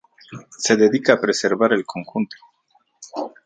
Se 0.57 0.75
dedica 0.75 1.13
a 1.13 1.21
preservar 1.21 1.73
el 1.73 1.85
conjunto. 1.85 2.35